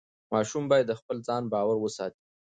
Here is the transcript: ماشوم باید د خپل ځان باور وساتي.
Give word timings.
ماشوم 0.33 0.63
باید 0.71 0.85
د 0.89 0.93
خپل 0.99 1.17
ځان 1.27 1.43
باور 1.53 1.77
وساتي. 1.79 2.23